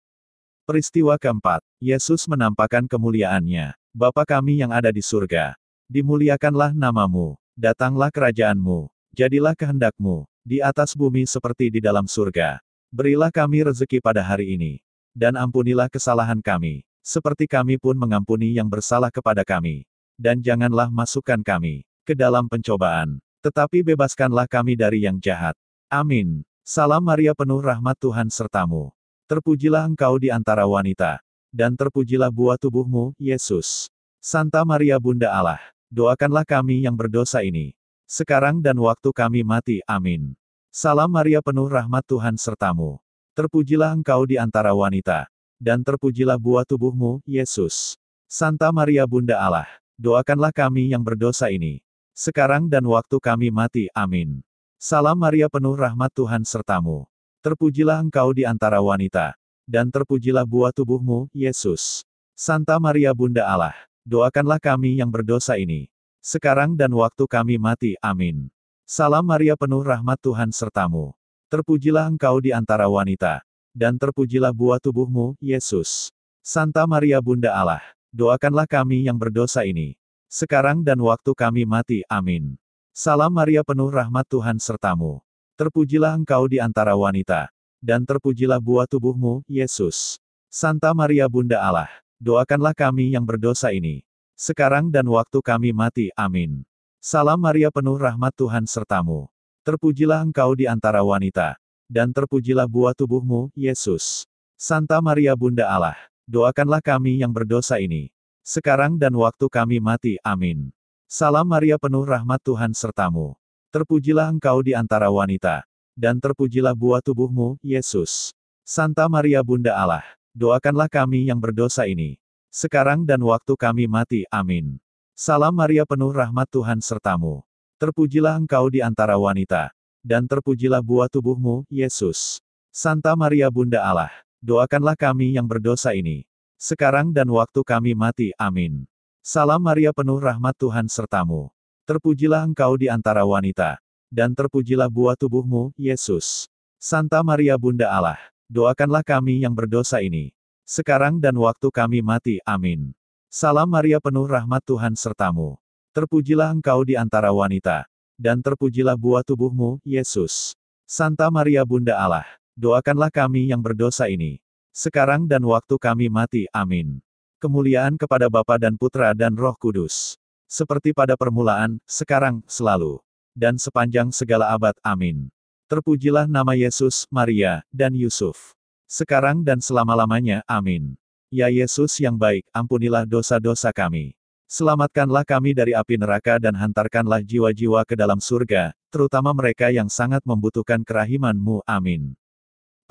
Peristiwa 0.64 1.20
keempat, 1.20 1.60
Yesus 1.84 2.24
menampakkan 2.32 2.88
kemuliaannya. 2.88 3.76
Bapa 3.92 4.24
kami 4.24 4.64
yang 4.64 4.72
ada 4.72 4.88
di 4.88 5.04
surga, 5.04 5.60
dimuliakanlah 5.92 6.72
namamu, 6.72 7.36
datanglah 7.60 8.08
kerajaanmu, 8.08 8.88
jadilah 9.12 9.52
kehendakmu, 9.52 10.24
di 10.48 10.64
atas 10.64 10.96
bumi 10.96 11.28
seperti 11.28 11.68
di 11.76 11.84
dalam 11.84 12.08
surga. 12.08 12.64
Berilah 12.88 13.36
kami 13.36 13.68
rezeki 13.68 14.00
pada 14.00 14.24
hari 14.24 14.56
ini, 14.56 14.80
dan 15.12 15.36
ampunilah 15.36 15.92
kesalahan 15.92 16.40
kami, 16.40 16.88
seperti 17.04 17.52
kami 17.52 17.76
pun 17.76 18.00
mengampuni 18.00 18.56
yang 18.56 18.72
bersalah 18.72 19.12
kepada 19.12 19.44
kami. 19.44 19.84
Dan 20.16 20.40
janganlah 20.40 20.88
masukkan 20.88 21.44
kami 21.44 21.84
ke 22.04 22.14
dalam 22.14 22.46
pencobaan, 22.52 23.18
tetapi 23.40 23.82
bebaskanlah 23.82 24.46
kami 24.48 24.76
dari 24.76 25.08
yang 25.08 25.18
jahat. 25.18 25.56
Amin. 25.88 26.44
Salam 26.64 27.04
Maria 27.04 27.36
penuh 27.36 27.60
rahmat 27.60 28.00
Tuhan 28.00 28.32
sertamu. 28.32 28.96
Terpujilah 29.28 29.84
engkau 29.84 30.16
di 30.20 30.32
antara 30.32 30.64
wanita, 30.64 31.20
dan 31.52 31.76
terpujilah 31.76 32.32
buah 32.32 32.56
tubuhmu, 32.56 33.12
Yesus. 33.20 33.92
Santa 34.24 34.64
Maria 34.64 34.96
Bunda 34.96 35.32
Allah, 35.32 35.60
doakanlah 35.92 36.48
kami 36.48 36.88
yang 36.88 36.96
berdosa 36.96 37.44
ini. 37.44 37.76
Sekarang 38.08 38.64
dan 38.64 38.80
waktu 38.80 39.12
kami 39.12 39.44
mati, 39.44 39.84
amin. 39.84 40.36
Salam 40.72 41.12
Maria 41.12 41.44
penuh 41.44 41.68
rahmat 41.68 42.04
Tuhan 42.08 42.40
sertamu. 42.40 42.98
Terpujilah 43.36 43.92
engkau 43.92 44.24
di 44.24 44.40
antara 44.40 44.72
wanita, 44.72 45.28
dan 45.60 45.84
terpujilah 45.84 46.40
buah 46.40 46.64
tubuhmu, 46.64 47.20
Yesus. 47.28 48.00
Santa 48.26 48.72
Maria 48.74 49.06
Bunda 49.06 49.38
Allah, 49.38 49.70
doakanlah 50.00 50.50
kami 50.50 50.92
yang 50.92 51.06
berdosa 51.06 51.52
ini. 51.54 51.84
Sekarang 52.14 52.70
dan 52.70 52.86
waktu 52.86 53.18
kami 53.18 53.50
mati, 53.50 53.90
amin. 53.98 54.46
Salam 54.78 55.18
Maria 55.18 55.50
penuh 55.50 55.74
rahmat 55.74 56.14
Tuhan 56.14 56.46
sertamu. 56.46 57.10
Terpujilah 57.42 58.00
engkau 58.00 58.30
di 58.32 58.46
antara 58.46 58.78
wanita. 58.80 59.34
Dan 59.66 59.90
terpujilah 59.90 60.46
buah 60.46 60.70
tubuhmu, 60.70 61.28
Yesus. 61.34 62.06
Santa 62.38 62.78
Maria 62.78 63.14
Bunda 63.18 63.50
Allah, 63.50 63.74
doakanlah 64.06 64.62
kami 64.62 65.02
yang 65.02 65.10
berdosa 65.10 65.58
ini. 65.58 65.90
Sekarang 66.22 66.78
dan 66.78 66.94
waktu 66.94 67.26
kami 67.26 67.58
mati, 67.58 67.98
amin. 68.00 68.48
Salam 68.86 69.26
Maria 69.26 69.58
penuh 69.58 69.82
rahmat 69.82 70.22
Tuhan 70.22 70.54
sertamu. 70.54 71.16
Terpujilah 71.50 72.06
engkau 72.08 72.38
di 72.38 72.54
antara 72.54 72.86
wanita 72.86 73.42
dan 73.74 73.98
terpujilah 73.98 74.54
buah 74.54 74.78
tubuhmu, 74.78 75.34
Yesus. 75.42 76.14
Santa 76.46 76.86
Maria 76.86 77.18
Bunda 77.20 77.58
Allah, 77.58 77.82
doakanlah 78.14 78.70
kami 78.70 79.10
yang 79.10 79.18
berdosa 79.18 79.66
ini. 79.66 79.98
Sekarang 80.34 80.82
dan 80.82 80.98
waktu 80.98 81.30
kami 81.38 81.62
mati, 81.62 82.02
amin. 82.10 82.58
Salam 82.90 83.30
Maria 83.30 83.62
penuh 83.62 83.94
rahmat 83.94 84.26
Tuhan 84.26 84.58
sertamu. 84.58 85.22
Terpujilah 85.54 86.18
engkau 86.18 86.50
di 86.50 86.58
antara 86.58 86.98
wanita. 86.98 87.54
Dan 87.78 88.02
terpujilah 88.02 88.58
buah 88.58 88.90
tubuhmu, 88.90 89.46
Yesus. 89.46 90.18
Santa 90.50 90.90
Maria 90.98 91.30
Bunda 91.30 91.62
Allah, 91.62 91.92
doakanlah 92.18 92.74
kami 92.74 93.14
yang 93.14 93.22
berdosa 93.22 93.70
ini. 93.78 94.02
Sekarang 94.34 94.90
dan 94.90 95.06
waktu 95.06 95.38
kami 95.38 95.70
mati, 95.70 96.10
amin. 96.18 96.66
Salam 96.98 97.38
Maria 97.38 97.70
penuh 97.70 98.02
rahmat 98.02 98.34
Tuhan 98.34 98.66
sertamu. 98.66 99.30
Terpujilah 99.62 100.26
engkau 100.26 100.58
di 100.58 100.66
antara 100.66 101.06
wanita 101.06 101.62
dan 101.86 102.10
terpujilah 102.10 102.66
buah 102.66 102.98
tubuhmu, 102.98 103.54
Yesus. 103.54 104.26
Santa 104.58 104.98
Maria 104.98 105.38
Bunda 105.38 105.70
Allah, 105.70 105.98
doakanlah 106.26 106.82
kami 106.82 107.22
yang 107.22 107.30
berdosa 107.30 107.78
ini. 107.78 108.13
Sekarang 108.44 109.00
dan 109.00 109.16
waktu 109.16 109.48
kami 109.48 109.80
mati, 109.80 110.20
amin. 110.20 110.70
Salam 111.08 111.48
Maria 111.48 111.80
penuh 111.80 112.04
rahmat 112.04 112.44
Tuhan 112.44 112.76
sertamu. 112.76 113.40
Terpujilah 113.72 114.28
engkau 114.28 114.60
di 114.60 114.76
antara 114.76 115.08
wanita. 115.08 115.64
Dan 115.96 116.20
terpujilah 116.20 116.76
buah 116.76 117.00
tubuhmu, 117.00 117.56
Yesus. 117.64 118.36
Santa 118.68 119.08
Maria 119.08 119.40
Bunda 119.40 119.80
Allah, 119.80 120.04
doakanlah 120.36 120.92
kami 120.92 121.32
yang 121.32 121.40
berdosa 121.40 121.88
ini. 121.88 122.20
Sekarang 122.52 123.08
dan 123.08 123.24
waktu 123.24 123.56
kami 123.56 123.88
mati, 123.88 124.28
amin. 124.28 124.76
Salam 125.16 125.56
Maria 125.56 125.88
penuh 125.88 126.12
rahmat 126.12 126.52
Tuhan 126.52 126.84
sertamu. 126.84 127.48
Terpujilah 127.80 128.36
engkau 128.36 128.68
di 128.68 128.84
antara 128.84 129.16
wanita 129.16 129.72
dan 130.04 130.28
terpujilah 130.28 130.84
buah 130.84 131.08
tubuhmu, 131.08 131.64
Yesus. 131.72 132.44
Santa 132.76 133.16
Maria 133.16 133.48
Bunda 133.48 133.80
Allah, 133.80 134.12
doakanlah 134.44 135.00
kami 135.00 135.40
yang 135.40 135.48
berdosa 135.48 135.96
ini. 135.96 136.28
Sekarang 136.64 137.12
dan 137.12 137.28
waktu 137.28 137.60
kami 137.60 137.92
mati, 137.92 138.32
amin. 138.40 138.88
Salam 139.20 139.60
Maria 139.60 139.92
penuh 139.92 140.16
rahmat 140.16 140.56
Tuhan 140.56 140.88
sertamu. 140.88 141.52
Terpujilah 141.84 142.40
engkau 142.48 142.80
di 142.80 142.88
antara 142.88 143.28
wanita. 143.28 143.84
Dan 144.08 144.32
terpujilah 144.32 144.88
buah 144.88 145.20
tubuhmu, 145.20 145.76
Yesus. 145.76 146.48
Santa 146.80 147.20
Maria 147.20 147.60
Bunda 147.60 147.92
Allah, 147.92 148.20
doakanlah 148.48 149.04
kami 149.04 149.44
yang 149.44 149.52
berdosa 149.52 150.00
ini. 150.00 150.32
Sekarang 150.64 151.20
dan 151.20 151.36
waktu 151.36 151.68
kami 151.68 152.00
mati, 152.00 152.40
amin. 152.48 152.96
Salam 153.28 153.68
Maria 153.68 154.00
penuh 154.00 154.24
rahmat 154.24 154.64
Tuhan 154.64 154.96
sertamu. 154.96 155.60
Terpujilah 155.92 156.48
engkau 156.48 156.88
di 156.88 156.96
antara 156.96 157.36
wanita 157.36 157.92
dan 158.16 158.40
terpujilah 158.40 158.96
buah 158.96 159.24
tubuhmu, 159.26 159.84
Yesus. 159.84 160.56
Santa 160.88 161.28
Maria 161.28 161.68
Bunda 161.68 162.00
Allah, 162.00 162.28
doakanlah 162.56 163.12
kami 163.12 163.52
yang 163.52 163.60
berdosa 163.60 164.08
ini. 164.08 164.43
Sekarang 164.74 165.30
dan 165.30 165.46
waktu 165.46 165.78
kami 165.78 166.10
mati, 166.10 166.50
amin. 166.50 166.98
Kemuliaan 167.38 167.94
kepada 167.94 168.26
Bapa 168.26 168.58
dan 168.58 168.74
Putra 168.74 169.14
dan 169.14 169.38
Roh 169.38 169.54
Kudus. 169.54 170.18
Seperti 170.50 170.98
pada 170.98 171.14
permulaan, 171.14 171.78
sekarang, 171.86 172.42
selalu. 172.50 172.98
Dan 173.38 173.62
sepanjang 173.62 174.10
segala 174.10 174.50
abad, 174.50 174.74
amin. 174.82 175.30
Terpujilah 175.70 176.26
nama 176.26 176.58
Yesus, 176.58 177.06
Maria, 177.14 177.62
dan 177.70 177.94
Yusuf. 177.94 178.58
Sekarang 178.90 179.46
dan 179.46 179.62
selama-lamanya, 179.62 180.42
amin. 180.50 180.98
Ya 181.30 181.54
Yesus 181.54 181.94
yang 182.02 182.18
baik, 182.18 182.50
ampunilah 182.50 183.06
dosa-dosa 183.06 183.70
kami. 183.70 184.18
Selamatkanlah 184.50 185.22
kami 185.22 185.54
dari 185.54 185.78
api 185.78 186.02
neraka 186.02 186.42
dan 186.42 186.58
hantarkanlah 186.58 187.22
jiwa-jiwa 187.22 187.86
ke 187.86 187.94
dalam 187.94 188.18
surga, 188.18 188.74
terutama 188.90 189.38
mereka 189.38 189.70
yang 189.70 189.90
sangat 189.90 190.26
membutuhkan 190.26 190.82
kerahiman-Mu. 190.82 191.62
Amin. 191.70 192.18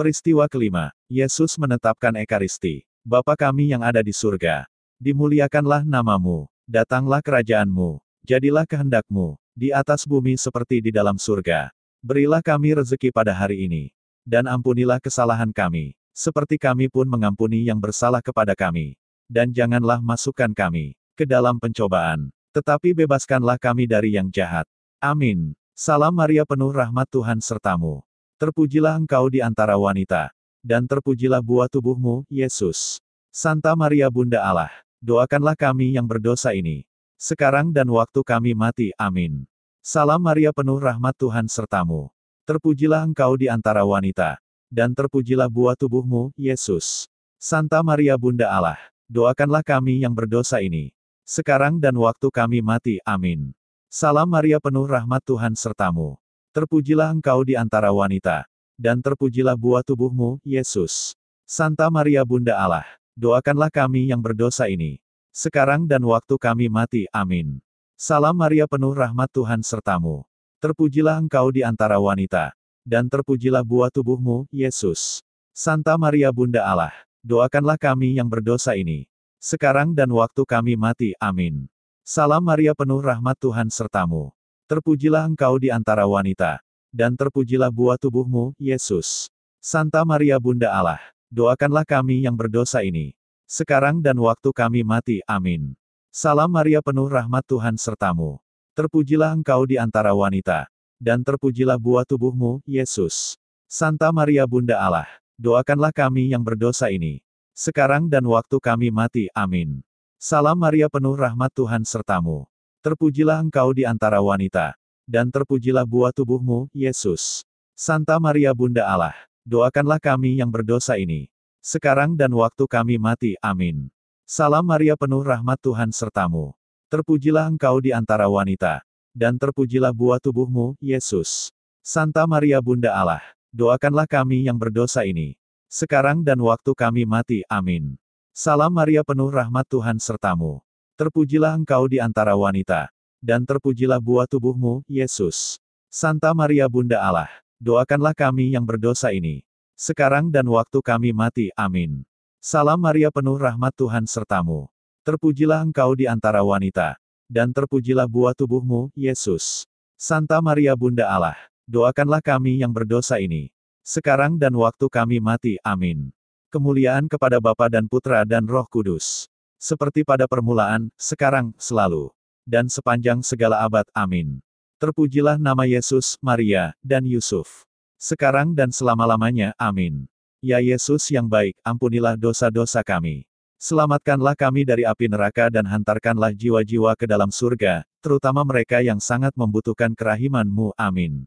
Peristiwa 0.02 0.50
kelima, 0.50 0.90
Yesus 1.06 1.54
menetapkan 1.54 2.10
Ekaristi. 2.18 2.82
Bapa 3.06 3.38
kami 3.38 3.70
yang 3.70 3.86
ada 3.86 4.02
di 4.02 4.10
surga, 4.10 4.66
dimuliakanlah 4.98 5.86
namamu, 5.86 6.50
datanglah 6.66 7.22
kerajaanmu, 7.22 8.02
jadilah 8.26 8.66
kehendakmu, 8.66 9.38
di 9.54 9.70
atas 9.70 10.02
bumi 10.02 10.34
seperti 10.34 10.82
di 10.82 10.90
dalam 10.90 11.14
surga. 11.22 11.70
Berilah 12.02 12.42
kami 12.42 12.74
rezeki 12.82 13.14
pada 13.14 13.30
hari 13.30 13.70
ini. 13.70 13.94
Dan 14.26 14.50
ampunilah 14.50 14.98
kesalahan 14.98 15.54
kami, 15.54 15.94
seperti 16.10 16.58
kami 16.58 16.90
pun 16.90 17.06
mengampuni 17.06 17.62
yang 17.70 17.78
bersalah 17.78 18.18
kepada 18.18 18.58
kami. 18.58 18.98
Dan 19.30 19.54
janganlah 19.54 20.02
masukkan 20.02 20.50
kami 20.50 20.98
ke 21.14 21.22
dalam 21.22 21.62
pencobaan, 21.62 22.34
tetapi 22.50 22.90
bebaskanlah 22.90 23.54
kami 23.54 23.86
dari 23.86 24.18
yang 24.18 24.26
jahat. 24.34 24.66
Amin. 24.98 25.54
Salam 25.78 26.10
Maria 26.10 26.42
penuh 26.42 26.74
rahmat 26.74 27.06
Tuhan 27.06 27.38
sertamu. 27.38 28.02
Terpujilah 28.42 28.98
engkau 28.98 29.30
di 29.30 29.38
antara 29.38 29.78
wanita. 29.78 30.34
Dan 30.66 30.90
terpujilah 30.90 31.38
buah 31.38 31.70
tubuhmu, 31.70 32.26
Yesus. 32.26 32.98
Santa 33.30 33.70
Maria 33.78 34.10
Bunda 34.10 34.42
Allah, 34.42 34.82
doakanlah 34.98 35.54
kami 35.54 35.94
yang 35.94 36.10
berdosa 36.10 36.50
ini. 36.50 36.82
Sekarang 37.14 37.70
dan 37.70 37.86
waktu 37.86 38.18
kami 38.26 38.50
mati. 38.50 38.90
Amin. 38.98 39.46
Salam 39.78 40.18
Maria 40.18 40.50
penuh 40.50 40.74
rahmat 40.82 41.14
Tuhan 41.14 41.46
sertamu. 41.46 42.10
Terpujilah 42.42 43.06
engkau 43.06 43.38
di 43.38 43.46
antara 43.46 43.86
wanita. 43.86 44.42
Dan 44.66 44.90
terpujilah 44.90 45.46
buah 45.46 45.78
tubuhmu, 45.78 46.34
Yesus. 46.34 47.06
Santa 47.38 47.78
Maria 47.86 48.18
Bunda 48.18 48.50
Allah, 48.50 48.82
doakanlah 49.06 49.62
kami 49.62 50.02
yang 50.02 50.18
berdosa 50.18 50.58
ini. 50.58 50.90
Sekarang 51.22 51.78
dan 51.78 51.94
waktu 51.94 52.26
kami 52.26 52.58
mati. 52.58 52.98
Amin. 53.06 53.54
Salam 53.86 54.26
Maria 54.26 54.58
penuh 54.58 54.82
rahmat 54.90 55.22
Tuhan 55.22 55.54
sertamu. 55.54 56.21
Terpujilah 56.52 57.08
engkau 57.08 57.40
di 57.48 57.56
antara 57.56 57.88
wanita. 57.88 58.44
Dan 58.76 59.00
terpujilah 59.00 59.56
buah 59.56 59.80
tubuhmu, 59.80 60.36
Yesus. 60.44 61.16
Santa 61.48 61.88
Maria 61.88 62.28
Bunda 62.28 62.60
Allah, 62.60 62.84
doakanlah 63.16 63.72
kami 63.72 64.12
yang 64.12 64.20
berdosa 64.20 64.68
ini. 64.68 65.00
Sekarang 65.32 65.88
dan 65.88 66.04
waktu 66.04 66.36
kami 66.36 66.68
mati. 66.68 67.08
Amin. 67.08 67.56
Salam 67.96 68.36
Maria 68.36 68.68
penuh 68.68 68.92
rahmat 68.92 69.32
Tuhan 69.32 69.64
sertamu. 69.64 70.28
Terpujilah 70.60 71.24
engkau 71.24 71.48
di 71.48 71.64
antara 71.64 71.96
wanita. 71.96 72.52
Dan 72.84 73.08
terpujilah 73.08 73.64
buah 73.64 73.88
tubuhmu, 73.88 74.44
Yesus. 74.52 75.24
Santa 75.56 75.96
Maria 75.96 76.28
Bunda 76.28 76.68
Allah, 76.68 76.92
doakanlah 77.24 77.80
kami 77.80 78.20
yang 78.20 78.28
berdosa 78.28 78.76
ini. 78.76 79.08
Sekarang 79.40 79.96
dan 79.96 80.12
waktu 80.12 80.44
kami 80.44 80.76
mati. 80.76 81.16
Amin. 81.16 81.64
Salam 82.04 82.44
Maria 82.44 82.76
penuh 82.76 83.00
rahmat 83.00 83.40
Tuhan 83.40 83.72
sertamu. 83.72 84.36
Terpujilah 84.72 85.28
engkau 85.28 85.60
di 85.60 85.68
antara 85.68 86.08
wanita. 86.08 86.64
Dan 86.88 87.12
terpujilah 87.12 87.68
buah 87.68 88.00
tubuhmu, 88.00 88.56
Yesus. 88.56 89.28
Santa 89.60 90.00
Maria 90.00 90.40
Bunda 90.40 90.72
Allah, 90.72 90.96
doakanlah 91.28 91.84
kami 91.84 92.24
yang 92.24 92.32
berdosa 92.32 92.80
ini. 92.80 93.12
Sekarang 93.44 94.00
dan 94.00 94.16
waktu 94.16 94.48
kami 94.48 94.80
mati. 94.80 95.20
Amin. 95.28 95.76
Salam 96.08 96.48
Maria 96.48 96.80
penuh 96.80 97.04
rahmat 97.04 97.44
Tuhan 97.44 97.76
sertamu. 97.76 98.40
Terpujilah 98.72 99.36
engkau 99.36 99.68
di 99.68 99.76
antara 99.76 100.16
wanita. 100.16 100.72
Dan 100.96 101.20
terpujilah 101.20 101.76
buah 101.76 102.08
tubuhmu, 102.08 102.64
Yesus. 102.64 103.36
Santa 103.68 104.08
Maria 104.08 104.48
Bunda 104.48 104.80
Allah, 104.80 105.08
doakanlah 105.36 105.92
kami 105.92 106.32
yang 106.32 106.40
berdosa 106.40 106.88
ini. 106.88 107.20
Sekarang 107.52 108.08
dan 108.08 108.24
waktu 108.24 108.56
kami 108.56 108.88
mati. 108.88 109.28
Amin. 109.36 109.84
Salam 110.16 110.56
Maria 110.56 110.88
penuh 110.88 111.12
rahmat 111.12 111.52
Tuhan 111.52 111.84
sertamu. 111.84 112.48
Terpujilah 112.82 113.38
engkau 113.38 113.70
di 113.70 113.86
antara 113.86 114.18
wanita. 114.18 114.74
Dan 115.06 115.30
terpujilah 115.30 115.86
buah 115.86 116.10
tubuhmu, 116.10 116.66
Yesus. 116.74 117.46
Santa 117.78 118.18
Maria 118.18 118.50
Bunda 118.50 118.82
Allah, 118.90 119.14
doakanlah 119.46 120.02
kami 120.02 120.42
yang 120.42 120.50
berdosa 120.50 120.98
ini. 120.98 121.30
Sekarang 121.62 122.18
dan 122.18 122.34
waktu 122.34 122.66
kami 122.66 122.98
mati. 122.98 123.38
Amin. 123.38 123.86
Salam 124.26 124.66
Maria 124.66 124.98
penuh 124.98 125.22
rahmat 125.22 125.62
Tuhan 125.62 125.94
sertamu. 125.94 126.58
Terpujilah 126.90 127.46
engkau 127.46 127.78
di 127.78 127.94
antara 127.94 128.26
wanita. 128.26 128.82
Dan 129.14 129.38
terpujilah 129.38 129.94
buah 129.94 130.18
tubuhmu, 130.18 130.74
Yesus. 130.82 131.54
Santa 131.86 132.26
Maria 132.26 132.58
Bunda 132.58 132.98
Allah, 132.98 133.22
doakanlah 133.54 134.10
kami 134.10 134.50
yang 134.50 134.58
berdosa 134.58 135.06
ini. 135.06 135.38
Sekarang 135.70 136.26
dan 136.26 136.42
waktu 136.42 136.74
kami 136.74 137.06
mati. 137.06 137.46
Amin. 137.46 137.94
Salam 138.34 138.74
Maria 138.74 139.06
penuh 139.06 139.30
rahmat 139.30 139.70
Tuhan 139.70 140.02
sertamu. 140.02 140.66
Terpujilah 141.00 141.56
engkau 141.56 141.88
di 141.88 141.96
antara 141.96 142.36
wanita. 142.36 142.92
Dan 143.22 143.48
terpujilah 143.48 144.02
buah 144.02 144.28
tubuhmu, 144.28 144.84
Yesus. 144.84 145.56
Santa 145.88 146.34
Maria 146.36 146.68
Bunda 146.68 147.00
Allah, 147.00 147.30
doakanlah 147.62 148.12
kami 148.12 148.52
yang 148.52 148.66
berdosa 148.66 149.08
ini. 149.14 149.46
Sekarang 149.72 150.28
dan 150.28 150.44
waktu 150.50 150.78
kami 150.84 151.10
mati. 151.16 151.48
Amin. 151.56 152.04
Salam 152.42 152.76
Maria 152.76 153.08
penuh 153.08 153.38
rahmat 153.38 153.72
Tuhan 153.72 154.04
sertamu. 154.04 154.68
Terpujilah 155.06 155.64
engkau 155.64 155.96
di 155.96 156.04
antara 156.04 156.44
wanita. 156.44 157.00
Dan 157.30 157.54
terpujilah 157.56 158.04
buah 158.04 158.36
tubuhmu, 158.36 158.92
Yesus. 158.92 159.64
Santa 159.96 160.42
Maria 160.44 160.76
Bunda 160.76 161.08
Allah, 161.08 161.38
doakanlah 161.64 162.20
kami 162.20 162.60
yang 162.60 162.74
berdosa 162.74 163.16
ini. 163.16 163.48
Sekarang 163.80 164.36
dan 164.36 164.52
waktu 164.52 164.86
kami 164.92 165.24
mati. 165.24 165.56
Amin. 165.64 166.12
Kemuliaan 166.52 167.08
kepada 167.08 167.40
Bapa 167.40 167.72
dan 167.72 167.88
Putra 167.88 168.28
dan 168.28 168.44
Roh 168.44 168.68
Kudus. 168.68 169.31
Seperti 169.62 170.02
pada 170.02 170.26
permulaan, 170.26 170.90
sekarang, 170.98 171.54
selalu. 171.54 172.10
Dan 172.42 172.66
sepanjang 172.66 173.22
segala 173.22 173.62
abad. 173.62 173.86
Amin. 173.94 174.42
Terpujilah 174.82 175.38
nama 175.38 175.62
Yesus, 175.62 176.18
Maria, 176.18 176.74
dan 176.82 177.06
Yusuf. 177.06 177.62
Sekarang 177.94 178.58
dan 178.58 178.74
selama-lamanya. 178.74 179.54
Amin. 179.54 180.10
Ya 180.42 180.58
Yesus 180.58 181.06
yang 181.14 181.30
baik, 181.30 181.54
ampunilah 181.62 182.18
dosa-dosa 182.18 182.82
kami. 182.82 183.22
Selamatkanlah 183.62 184.34
kami 184.34 184.66
dari 184.66 184.82
api 184.82 185.06
neraka 185.06 185.46
dan 185.46 185.62
hantarkanlah 185.62 186.34
jiwa-jiwa 186.34 186.98
ke 186.98 187.06
dalam 187.06 187.30
surga, 187.30 187.86
terutama 188.02 188.42
mereka 188.42 188.82
yang 188.82 188.98
sangat 188.98 189.30
membutuhkan 189.38 189.94
kerahiman-Mu. 189.94 190.74
Amin. 190.74 191.22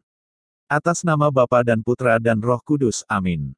Atas 0.68 1.00
nama 1.00 1.32
Bapa 1.32 1.64
dan 1.64 1.80
Putra 1.80 2.20
dan 2.20 2.44
Roh 2.44 2.60
Kudus. 2.60 3.00
Amin. 3.08 3.56